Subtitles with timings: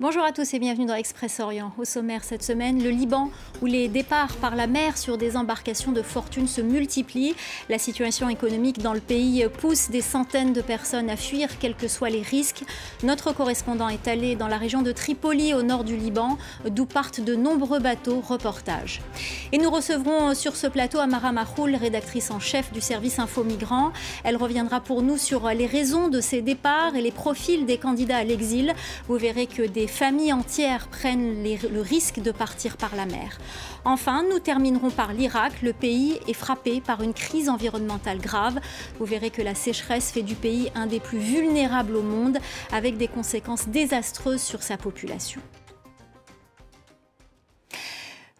[0.00, 1.72] Bonjour à tous et bienvenue dans Express Orient.
[1.76, 5.90] Au sommaire cette semaine, le Liban, où les départs par la mer sur des embarcations
[5.90, 7.34] de fortune se multiplient.
[7.68, 11.88] La situation économique dans le pays pousse des centaines de personnes à fuir, quels que
[11.88, 12.62] soient les risques.
[13.02, 16.38] Notre correspondant est allé dans la région de Tripoli, au nord du Liban,
[16.70, 18.20] d'où partent de nombreux bateaux.
[18.20, 19.02] Reportage.
[19.50, 23.90] Et nous recevrons sur ce plateau Amara Mahoul, rédactrice en chef du service Info Migrants.
[24.22, 28.18] Elle reviendra pour nous sur les raisons de ces départs et les profils des candidats
[28.18, 28.74] à l'exil.
[29.08, 33.38] Vous verrez que des familles entières prennent le risque de partir par la mer.
[33.84, 35.62] Enfin, nous terminerons par l'Irak.
[35.62, 38.60] Le pays est frappé par une crise environnementale grave.
[38.98, 42.38] Vous verrez que la sécheresse fait du pays un des plus vulnérables au monde,
[42.72, 45.40] avec des conséquences désastreuses sur sa population.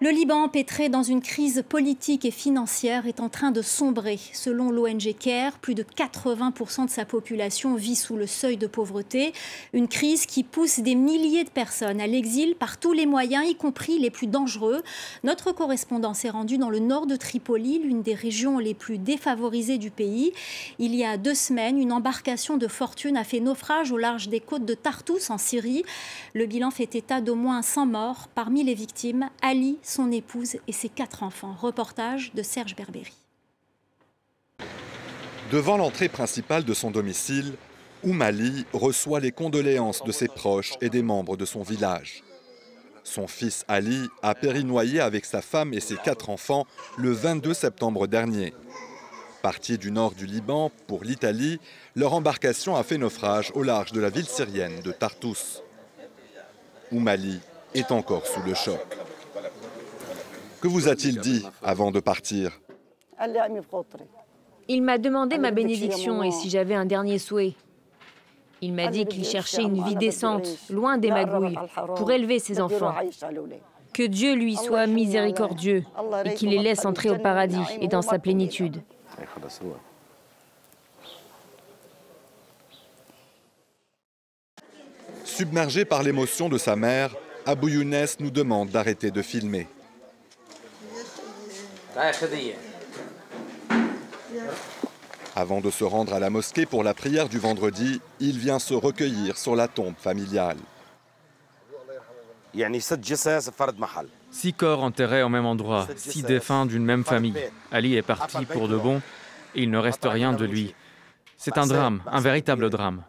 [0.01, 4.21] Le Liban, pétré dans une crise politique et financière, est en train de sombrer.
[4.33, 9.33] Selon l'ONG CARE, plus de 80% de sa population vit sous le seuil de pauvreté.
[9.73, 13.57] Une crise qui pousse des milliers de personnes à l'exil par tous les moyens, y
[13.57, 14.85] compris les plus dangereux.
[15.24, 19.79] Notre correspondant s'est rendu dans le nord de Tripoli, l'une des régions les plus défavorisées
[19.79, 20.33] du pays.
[20.79, 24.38] Il y a deux semaines, une embarcation de fortune a fait naufrage au large des
[24.38, 25.83] côtes de Tartous en Syrie.
[26.35, 28.29] Le bilan fait état d'au moins 100 morts.
[28.37, 31.56] Parmi les victimes, Ali son épouse et ses quatre enfants.
[31.58, 33.14] Reportage de Serge Berberi.
[35.50, 37.54] Devant l'entrée principale de son domicile,
[38.04, 42.22] Oumali reçoit les condoléances de ses proches et des membres de son village.
[43.02, 46.66] Son fils Ali a péri noyé avec sa femme et ses quatre enfants
[46.98, 48.52] le 22 septembre dernier.
[49.40, 51.59] Partis du nord du Liban pour l'Italie,
[51.96, 55.62] leur embarcation a fait naufrage au large de la ville syrienne de Tartous.
[56.92, 57.40] Oumali
[57.74, 58.80] est encore sous le choc.
[60.60, 62.60] Que vous a-t-il dit avant de partir?
[64.69, 67.54] Il m'a demandé ma bénédiction et si j'avais un dernier souhait.
[68.60, 71.59] Il m'a dit qu'il cherchait une vie décente, loin des magouilles,
[71.97, 72.92] pour élever ses enfants.
[73.92, 75.84] Que Dieu lui soit miséricordieux
[76.25, 78.83] et qu'il les laisse entrer au paradis et dans sa plénitude.
[85.25, 87.15] Submergé par l'émotion de sa mère,
[87.47, 89.69] Abou Younes nous demande d'arrêter de filmer.
[95.34, 98.75] Avant de se rendre à la mosquée pour la prière du vendredi, il vient se
[98.75, 100.59] recueillir sur la tombe familiale.
[104.31, 107.34] Six corps enterrés au même endroit, six défunts d'une même famille.
[107.72, 109.03] Ali est parti pour de bon
[109.54, 110.75] et il ne reste rien de lui.
[111.36, 113.03] C'est un drame, un véritable drame.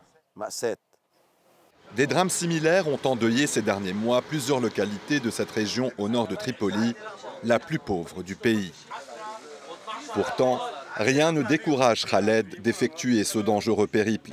[1.96, 6.28] Des drames similaires ont endeuillé ces derniers mois plusieurs localités de cette région au nord
[6.28, 6.96] de Tripoli,
[7.44, 8.72] la plus pauvre du pays.
[10.14, 10.60] Pourtant,
[10.96, 14.32] rien ne décourage Khaled d'effectuer ce dangereux périple.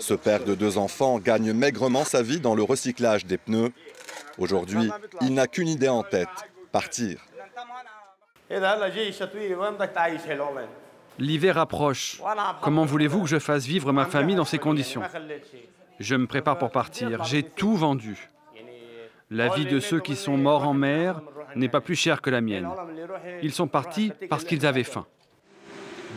[0.00, 3.72] Ce père de deux enfants gagne maigrement sa vie dans le recyclage des pneus.
[4.38, 6.28] Aujourd'hui, il n'a qu'une idée en tête,
[6.72, 7.20] partir.
[11.18, 12.20] L'hiver approche.
[12.62, 15.02] Comment voulez-vous que je fasse vivre ma famille dans ces conditions?
[16.00, 17.24] Je me prépare pour partir.
[17.24, 18.30] J'ai tout vendu.
[19.30, 21.20] La vie de ceux qui sont morts en mer
[21.56, 22.68] n'est pas plus chère que la mienne.
[23.42, 25.06] Ils sont partis parce qu'ils avaient faim.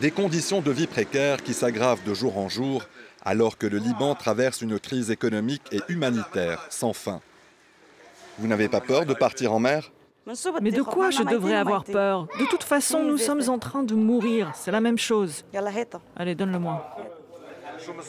[0.00, 2.84] Des conditions de vie précaires qui s'aggravent de jour en jour
[3.24, 7.20] alors que le Liban traverse une crise économique et humanitaire sans fin.
[8.38, 9.90] Vous n'avez pas peur de partir en mer?
[10.62, 12.28] Mais de quoi je devrais avoir peur?
[12.38, 14.52] De toute façon, nous sommes en train de mourir.
[14.54, 15.44] C'est la même chose.
[16.16, 16.96] Allez, donne-le-moi.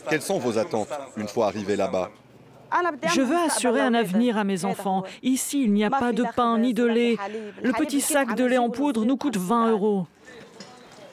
[0.09, 2.09] Quelles sont vos attentes une fois arrivé là-bas
[3.13, 5.03] je veux assurer un avenir à mes enfants.
[5.23, 7.17] Ici, il n'y a pas de pain ni de lait.
[7.63, 10.05] Le petit sac de lait en poudre nous coûte 20 euros.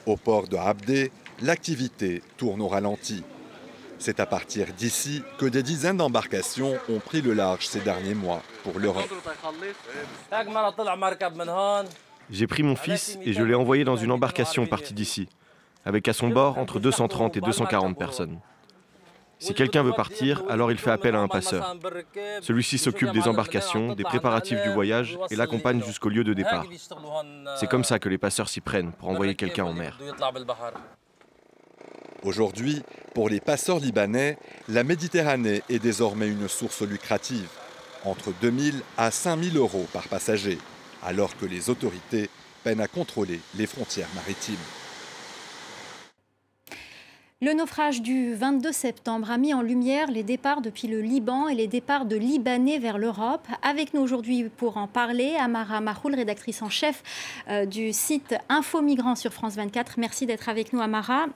[0.05, 3.23] Au port de Abdé, l'activité tourne au ralenti.
[3.99, 8.41] C'est à partir d'ici que des dizaines d'embarcations ont pris le large ces derniers mois
[8.63, 9.09] pour l'Europe.
[12.29, 15.27] J'ai pris mon fils et je l'ai envoyé dans une embarcation partie d'ici,
[15.87, 18.39] avec à son bord entre 230 et 240 personnes.
[19.39, 21.77] Si quelqu'un veut partir, alors il fait appel à un passeur.
[22.41, 26.65] Celui-ci s'occupe des embarcations, des préparatifs du voyage et l'accompagne jusqu'au lieu de départ.
[27.55, 29.97] C'est comme ça que les passeurs s'y prennent pour envoyer quelqu'un en mer.
[32.23, 32.81] Aujourd'hui,
[33.13, 34.37] pour les passeurs libanais,
[34.67, 37.47] la Méditerranée est désormais une source lucrative,
[38.03, 40.57] entre 2000 à 5000 euros par passager,
[41.01, 42.29] alors que les autorités
[42.65, 44.55] peinent à contrôler les frontières maritimes.
[47.39, 51.53] Le naufrage du 22 septembre a mis en lumière les départs depuis le Liban et
[51.53, 53.47] les départs de Libanais vers l'Europe.
[53.61, 57.03] Avec nous aujourd'hui pour en parler, Amara Mahoul, rédactrice en chef
[57.47, 59.99] euh, du site Info Migrants sur France 24.
[59.99, 61.27] Merci d'être avec nous, Amara.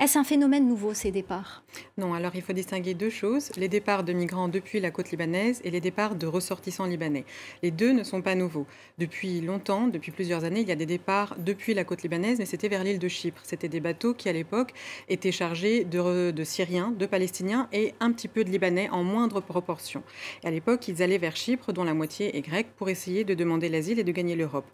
[0.00, 1.62] Est-ce un phénomène nouveau, ces départs?
[1.98, 5.60] Non, alors il faut distinguer deux choses, les départs de migrants depuis la côte libanaise
[5.62, 7.24] et les départs de ressortissants libanais.
[7.62, 8.66] Les deux ne sont pas nouveaux.
[8.98, 12.44] Depuis longtemps, depuis plusieurs années, il y a des départs depuis la côte libanaise, mais
[12.44, 13.40] c'était vers l'île de Chypre.
[13.44, 14.72] C'était des bateaux qui, à l'époque,
[15.08, 20.02] étaient chargés de, Syriens, de Palestiniens et un petit peu de Libanais en moindre proportion.
[20.42, 23.68] À l'époque, ils allaient vers Chypre, dont la moitié est grecque, pour essayer de demander
[23.68, 24.66] l'asile et de gagner l'Europe.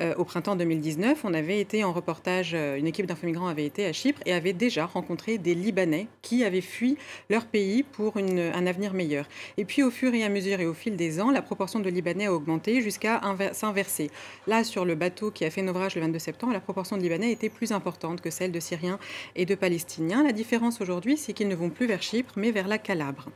[0.00, 3.86] Euh, au printemps 2019, on avait été en reportage, euh, une équipe d'infomigrants avait été
[3.86, 6.96] à Chypre et avait déjà rencontré des Libanais qui avaient fui
[7.28, 9.26] leur pays pour un avenir meilleur.
[9.58, 11.90] Et puis au fur et à mesure et au fil des ans, la proportion de
[11.90, 13.20] Libanais a augmenté jusqu'à
[13.52, 14.10] s'inverser.
[14.46, 17.30] Là, sur le bateau qui a fait naufrage le 22 septembre, la proportion de Libanais
[17.30, 18.98] était plus importante que celle de Syriens
[19.36, 20.22] et de Palestiniens.
[20.22, 23.28] La différence aujourd'hui, c'est qu'ils ne vont plus vers Chypre, mais vers la Calabre.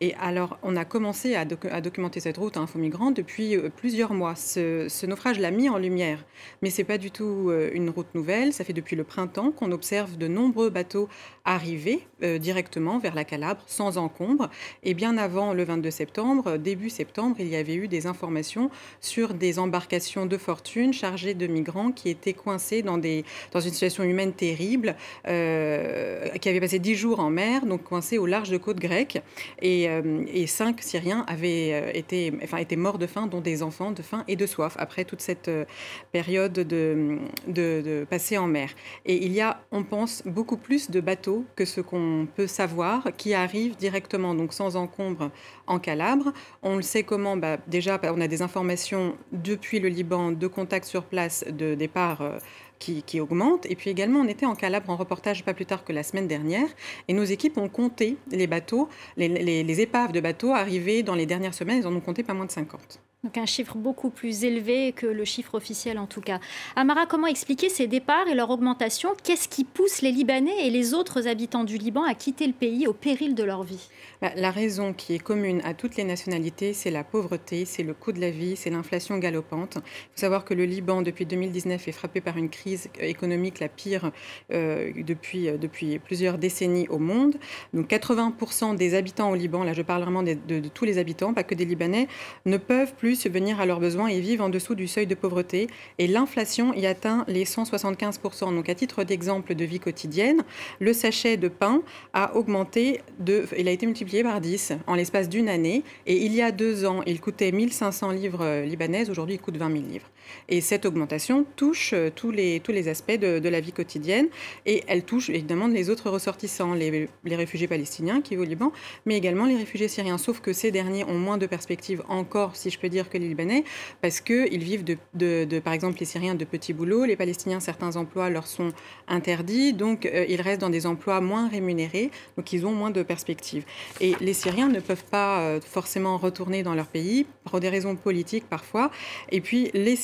[0.00, 3.68] Et alors, on a commencé à, doc à documenter cette route à Infomigrants depuis euh,
[3.68, 4.36] plusieurs mois.
[4.36, 6.24] Ce, ce naufrage l'a mis en lumière,
[6.62, 8.54] mais c'est pas du tout euh, une route nouvelle.
[8.54, 11.08] Ça fait depuis le printemps qu'on observe de nombreux bateaux
[11.44, 14.48] arriver euh, directement vers la Calabre sans encombre.
[14.82, 18.70] Et bien avant le 22 septembre, début septembre, il y avait eu des informations
[19.00, 23.72] sur des embarcations de fortune chargées de migrants qui étaient coincés dans, des, dans une
[23.72, 24.94] situation humaine terrible,
[25.26, 29.20] euh, qui avaient passé dix jours en mer, donc coincés au large de côte grecque.
[29.60, 33.92] Et, euh, cinq Syriens avaient euh, été, enfin, étaient morts de faim, dont des enfants
[33.92, 35.64] de faim et de soif, après toute cette euh,
[36.12, 38.70] période de, de, de passer en mer.
[39.06, 43.08] Et il y a, on pense, beaucoup plus de bateaux que ce qu'on peut savoir
[43.16, 45.30] qui arrivent directement, donc sans encombre,
[45.66, 46.32] en Calabre.
[46.62, 50.86] On le sait comment bah, Déjà, on a des informations depuis le Liban de contacts
[50.86, 52.22] sur place de départ.
[52.22, 52.38] Euh,
[52.78, 53.64] qui, qui, augmente.
[53.70, 56.26] Et puis également, on était en Calabre en reportage pas plus tard que la semaine
[56.26, 56.66] dernière.
[57.06, 61.24] Et nos équipes ont compté les bateaux, les, les, épaves de bateaux arrivés dans les
[61.24, 61.78] dernières semaines.
[61.78, 63.00] Ils en ont compté pas moins de 50.
[63.24, 66.40] Donc un chiffre beaucoup plus élevé que le chiffre officiel en tout cas.
[66.74, 69.10] Amara, comment expliquer ces départs et leur augmentation?
[69.22, 72.88] Qu'est-ce qui pousse les Libanais et les autres habitants du Liban à quitter le pays
[72.88, 73.88] au péril de leur vie?
[74.20, 77.94] Bah, La raison qui est commune à toutes les nationalités, c'est la pauvreté, c'est le
[77.94, 79.76] coût de la vie, c'est l'inflation galopante.
[79.76, 83.68] Il faut savoir que le Liban, depuis 2019, est frappé par une crise économique la
[83.68, 84.10] pire
[84.52, 87.36] euh, depuis, euh, depuis plusieurs décennies au monde.
[87.72, 91.44] Donc 80% des habitants au Liban, là je parle vraiment de tous les habitants, pas
[91.44, 92.08] que des Libanais,
[92.46, 95.68] ne peuvent plus subvenir à leurs besoins et vivent en dessous du seuil de pauvreté.
[95.98, 98.54] Et l'inflation y atteint les 175%.
[98.54, 100.42] Donc à titre d'exemple de vie quotidienne,
[100.80, 101.82] le sachet de pain
[102.12, 105.82] a augmenté, de, il a été multiplié par 10 en l'espace d'une année.
[106.06, 109.72] Et il y a deux ans, il coûtait 1500 livres libanaises, aujourd'hui il coûte 20
[109.72, 110.11] 000 livres.
[110.48, 114.28] Et cette augmentation touche tous les, tous les aspects de, la vie quotidienne
[114.66, 118.72] et elle touche évidemment les autres ressortissants, les, les réfugiés palestiniens qui vivent au Liban,
[119.04, 120.18] mais également les réfugiés syriens.
[120.18, 123.28] Sauf que ces derniers ont moins de perspectives encore, si je peux dire, que les
[123.28, 123.64] Libanais,
[124.00, 127.04] parce qu'ils vivent, de, de, par exemple, les Syriens de petits boulots.
[127.04, 128.72] Les Palestiniens, certains emplois leur sont
[129.08, 133.02] interdits, donc euh, ils restent dans des emplois moins rémunérés, donc ils ont moins de
[133.02, 133.64] perspectives.
[134.00, 137.96] Et les Syriens ne peuvent pas euh, forcément retourner dans leur pays, pour des raisons
[137.96, 138.90] politiques parfois.
[139.30, 139.96] Et puis, les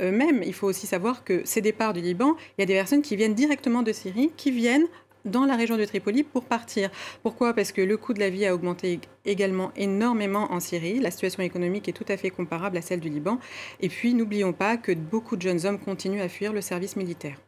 [0.00, 3.02] eux-mêmes, il faut aussi savoir que ces départs du Liban, il y a des personnes
[3.02, 4.86] qui viennent directement de Syrie, qui viennent
[5.24, 6.90] dans la région de Tripoli pour partir.
[7.22, 7.52] Pourquoi?
[7.54, 10.98] Parce que le coût de la vie a augmenté également énormément en Syrie.
[10.98, 13.38] La situation économique est tout à fait comparable à celle du Liban.
[13.80, 17.38] Et puis, n'oublions pas que beaucoup de jeunes hommes continuent à fuir le service militaire.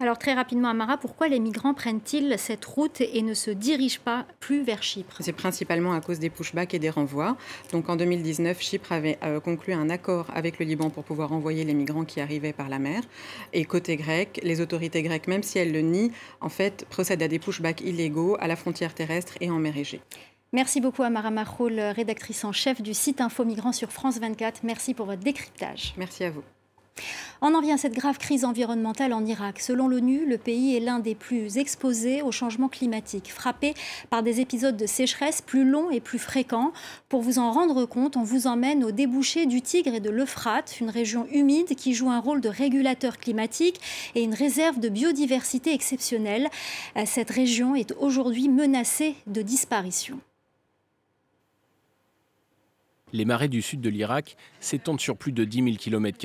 [0.00, 4.26] Alors très rapidement, Amara, pourquoi les migrants prennent-ils cette route et ne se dirigent pas
[4.40, 5.16] plus vers Chypre?
[5.20, 7.36] C'est principalement à cause des pushbacks et des renvois.
[7.72, 11.64] Donc en 2019, Chypre avait euh, conclu un accord avec le Liban pour pouvoir envoyer
[11.64, 13.02] les migrants qui arrivaient par la mer.
[13.52, 16.10] Et côté grec, les autorités grecques, même si elles le nient,
[16.40, 20.00] en fait, procèdent à des pushbacks illégaux à la frontière terrestre et en mer Égée.
[20.52, 24.62] Merci beaucoup Amara Maroul, rédactrice en chef du site Info Migrants sur France 24.
[24.64, 25.94] Merci pour votre décryptage.
[25.96, 26.42] Merci à vous.
[27.42, 29.60] On en vient à cette grave crise environnementale en Irak.
[29.60, 33.72] Selon l'ONU, le pays est l'un des plus exposés au changement climatique, frappé
[34.10, 36.72] par des épisodes de sécheresse plus longs et plus fréquents.
[37.08, 40.80] Pour vous en rendre compte, on vous emmène au débouché du Tigre et de l'Euphrate,
[40.80, 43.80] une région humide qui joue un rôle de régulateur climatique
[44.14, 46.48] et une réserve de biodiversité exceptionnelle.
[47.06, 50.20] Cette région est aujourd'hui menacée de disparition.
[53.14, 56.18] Les marais du sud de l'Irak s'étendent sur plus de 10 000 km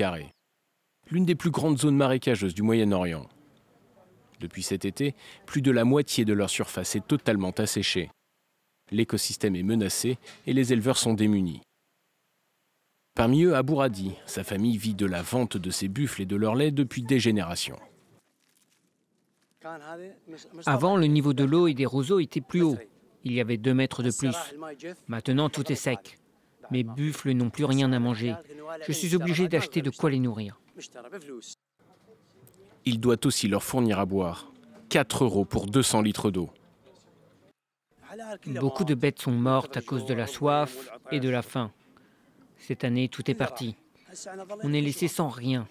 [1.10, 3.26] l'une des plus grandes zones marécageuses du Moyen-Orient.
[4.40, 5.14] Depuis cet été,
[5.46, 8.10] plus de la moitié de leur surface est totalement asséchée.
[8.90, 11.62] L'écosystème est menacé et les éleveurs sont démunis.
[13.14, 16.54] Parmi eux, Abouradi, sa famille vit de la vente de ses buffles et de leur
[16.54, 17.78] lait depuis des générations.
[20.66, 22.76] Avant, le niveau de l'eau et des roseaux était plus haut.
[23.24, 24.36] Il y avait deux mètres de plus.
[25.08, 26.18] Maintenant, tout est sec.
[26.70, 28.34] Mes buffles n'ont plus rien à manger.
[28.86, 30.60] Je suis obligé d'acheter de quoi les nourrir.
[32.84, 34.52] Il doit aussi leur fournir à boire.
[34.88, 36.50] 4 euros pour 200 litres d'eau.
[38.46, 41.72] Beaucoup de bêtes sont mortes à cause de la soif et de la faim.
[42.58, 43.76] Cette année, tout est parti.
[44.62, 45.68] On est laissé sans rien.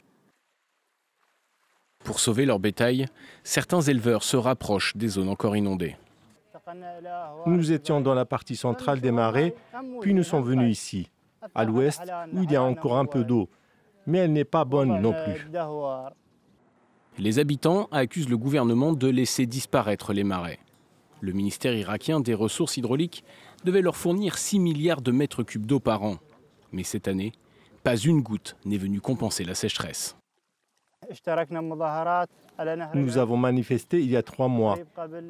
[2.03, 3.07] Pour sauver leur bétail,
[3.43, 5.95] certains éleveurs se rapprochent des zones encore inondées.
[7.45, 9.55] Nous étions dans la partie centrale des marais,
[10.01, 11.09] puis nous sommes venus ici,
[11.53, 12.01] à l'ouest,
[12.33, 13.49] où il y a encore un peu d'eau,
[14.07, 15.47] mais elle n'est pas bonne non plus.
[17.17, 20.59] Les habitants accusent le gouvernement de laisser disparaître les marais.
[21.21, 23.23] Le ministère irakien des ressources hydrauliques
[23.63, 26.17] devait leur fournir 6 milliards de mètres cubes d'eau par an.
[26.71, 27.31] Mais cette année,
[27.83, 30.17] pas une goutte n'est venue compenser la sécheresse.
[32.93, 34.77] Nous avons manifesté il y a trois mois.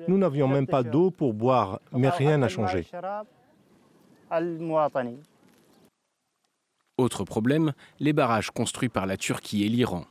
[0.08, 2.86] Nous n'avions même pas d'eau pour boire, mais rien n'a changé.
[6.98, 10.06] Autre problème, les barrages construits par la Turquie et l'Iran.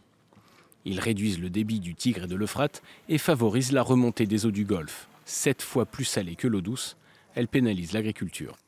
[0.85, 4.51] Ils réduisent le débit du Tigre et de l'Euphrate et favorisent la remontée des eaux
[4.51, 5.09] du Golfe.
[5.25, 6.99] Sept fois plus salée que l'eau douce,
[7.35, 8.59] elle pénalise l'agriculture.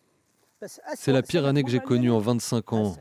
[0.95, 2.97] C'est la pire année que j'ai connue en 25 ans.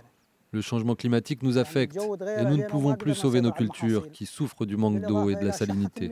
[0.55, 4.65] Le changement climatique nous affecte et nous ne pouvons plus sauver nos cultures qui souffrent
[4.65, 6.11] du manque d'eau et de la salinité.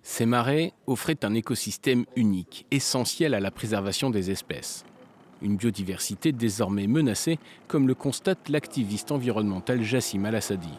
[0.00, 4.86] Ces marais offraient un écosystème unique, essentiel à la préservation des espèces.
[5.42, 10.72] Une biodiversité désormais menacée, comme le constate l'activiste environnemental Jassim Al-Assadi.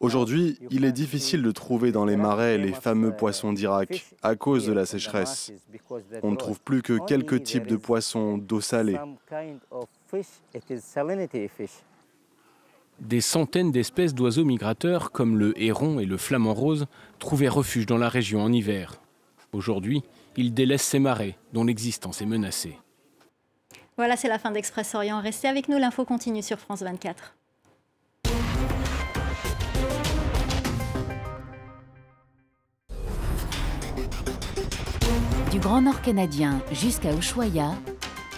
[0.00, 4.66] Aujourd'hui, il est difficile de trouver dans les marais les fameux poissons d'Irak à cause
[4.66, 5.52] de la sécheresse.
[6.22, 8.98] On ne trouve plus que quelques types de poissons d'eau salée.
[13.00, 16.86] Des centaines d'espèces d'oiseaux migrateurs comme le héron et le flamant rose
[17.18, 19.00] trouvaient refuge dans la région en hiver.
[19.52, 20.02] Aujourd'hui,
[20.36, 22.76] ils délaissent ces marais dont l'existence est menacée.
[23.96, 25.20] Voilà, c'est la fin d'Express Orient.
[25.20, 27.37] Restez avec nous, l'info continue sur France 24.
[35.58, 37.72] Du Grand Nord canadien jusqu'à Ushuaia,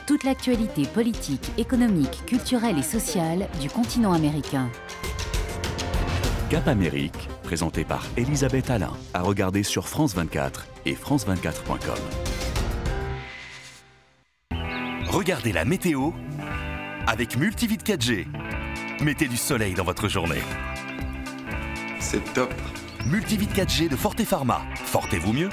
[0.07, 4.71] toute l'actualité politique, économique, culturelle et sociale du continent américain.
[6.49, 11.99] Cap Amérique, présenté par Elisabeth Alain, à regarder sur France 24 et France24.com.
[15.09, 16.12] Regardez la météo
[17.07, 18.29] avec Multivit 4G.
[19.03, 20.41] Mettez du soleil dans votre journée.
[21.99, 22.55] C'est top.
[23.05, 24.62] Multivit 4G de Forte Pharma.
[24.75, 25.50] Fortez-vous mieux